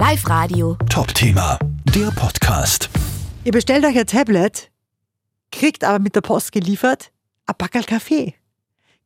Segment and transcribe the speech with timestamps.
[0.00, 0.78] Live Radio.
[0.88, 1.58] Top-Thema,
[1.94, 2.88] der Podcast.
[3.44, 4.70] Ihr bestellt euch ein Tablet,
[5.52, 7.12] kriegt aber mit der Post geliefert
[7.44, 8.32] ein Backel Kaffee.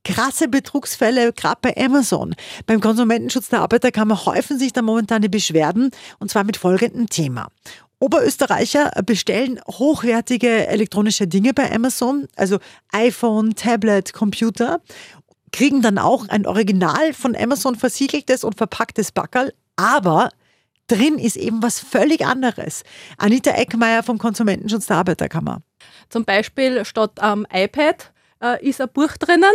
[0.05, 2.37] Krasse Betrugsfälle, gerade bei Amazon.
[2.67, 7.49] Beim Konsumentenschutz der Arbeiterkammer häufen sich da momentan die Beschwerden und zwar mit folgendem Thema.
[7.99, 12.61] Oberösterreicher bestellen hochwertige elektronische Dinge bei Amazon, also
[12.93, 14.81] iPhone, Tablet, Computer,
[15.51, 20.29] kriegen dann auch ein Original von Amazon versiegeltes und verpacktes Backerl, aber
[20.87, 22.83] drin ist eben was völlig anderes.
[23.19, 25.63] Anita Eckmeier vom Konsumentenschutz der Arbeiterkammer.
[26.09, 29.55] Zum Beispiel statt am iPad äh, ist ein Buch drinnen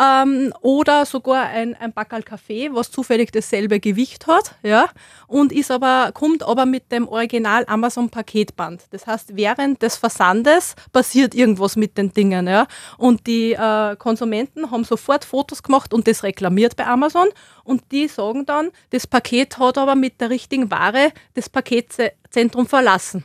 [0.00, 4.88] ähm, oder sogar ein, ein Backerl Kaffee, was zufällig dasselbe Gewicht hat, ja,
[5.26, 8.82] und ist aber, kommt aber mit dem Original Amazon Paketband.
[8.90, 12.66] Das heißt, während des Versandes passiert irgendwas mit den Dingen, ja,
[12.98, 17.28] und die äh, Konsumenten haben sofort Fotos gemacht und das reklamiert bei Amazon
[17.62, 23.24] und die sagen dann, das Paket hat aber mit der richtigen Ware das Paketzentrum verlassen.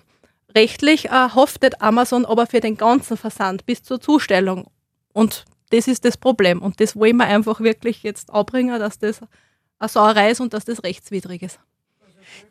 [0.56, 4.68] Rechtlich äh, haftet Amazon aber für den ganzen Versand bis zur Zustellung.
[5.14, 6.62] Und das ist das Problem.
[6.62, 9.22] Und das wollen wir einfach wirklich jetzt abbringen, dass das
[9.80, 11.60] eine Sauerei ist und dass das rechtswidrig ist.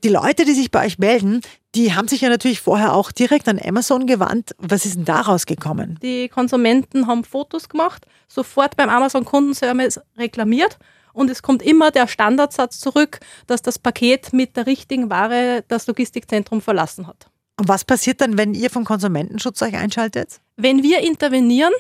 [0.03, 1.41] Die Leute, die sich bei euch melden,
[1.75, 4.55] die haben sich ja natürlich vorher auch direkt an Amazon gewandt.
[4.59, 5.99] Was ist denn daraus gekommen?
[6.03, 10.79] Die Konsumenten haben Fotos gemacht, sofort beim Amazon Kundenservice reklamiert
[11.13, 15.87] und es kommt immer der Standardsatz zurück, dass das Paket mit der richtigen Ware das
[15.87, 17.31] Logistikzentrum verlassen hat.
[17.59, 20.41] Und was passiert dann, wenn ihr vom Konsumentenschutz euch einschaltet?
[20.57, 21.73] Wenn wir intervenieren,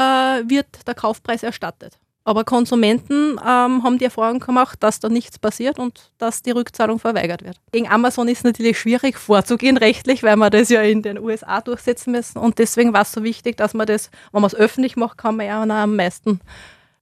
[0.00, 1.98] äh, wird der Kaufpreis erstattet.
[2.22, 6.98] Aber Konsumenten ähm, haben die Erfahrung gemacht, dass da nichts passiert und dass die Rückzahlung
[6.98, 7.56] verweigert wird.
[7.72, 12.12] Gegen Amazon ist natürlich schwierig vorzugehen rechtlich, weil wir das ja in den USA durchsetzen
[12.12, 12.38] müssen.
[12.38, 15.36] Und deswegen war es so wichtig, dass man das, wenn man es öffentlich macht, kann
[15.36, 16.40] man ja am meisten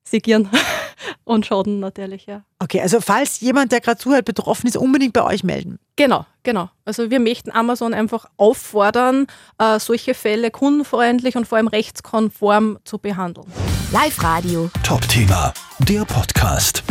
[0.09, 0.49] sigieren
[1.23, 2.43] und Schaden natürlich, ja.
[2.59, 5.79] Okay, also falls jemand, der gerade zuhört, betroffen ist, unbedingt bei euch melden.
[5.95, 6.69] Genau, genau.
[6.85, 12.97] Also wir möchten Amazon einfach auffordern, äh, solche Fälle kundenfreundlich und vor allem rechtskonform zu
[12.99, 13.47] behandeln.
[13.91, 14.69] Live Radio.
[14.83, 16.83] Top-Thema, der Podcast.